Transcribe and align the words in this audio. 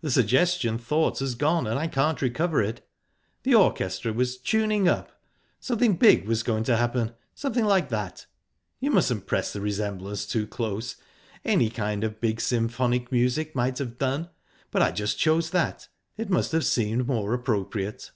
The 0.00 0.12
suggestion 0.12 0.78
thought 0.78 1.18
has 1.18 1.34
gone, 1.34 1.66
and 1.66 1.76
I 1.76 1.88
can't 1.88 2.22
recover 2.22 2.62
it... 2.62 2.88
The 3.42 3.56
orchestra 3.56 4.12
was 4.12 4.38
tuning 4.38 4.86
up. 4.86 5.20
Something 5.58 5.96
big 5.96 6.24
was 6.24 6.44
going 6.44 6.62
to 6.62 6.76
happen. 6.76 7.14
Something 7.34 7.64
like 7.64 7.88
that. 7.88 8.26
You 8.78 8.92
mustn't 8.92 9.26
press 9.26 9.52
the 9.52 9.60
resemblance 9.60 10.24
too 10.24 10.46
close. 10.46 10.94
Any 11.44 11.68
kind 11.68 12.04
of 12.04 12.20
big 12.20 12.40
symphonic 12.40 13.10
music 13.10 13.56
might 13.56 13.78
have 13.78 13.98
done, 13.98 14.30
but 14.70 14.82
I 14.82 14.92
just 14.92 15.18
chose 15.18 15.50
that 15.50 15.88
it 16.16 16.30
must 16.30 16.52
have 16.52 16.64
seemed 16.64 17.08
more 17.08 17.34
appropriate." 17.34 18.12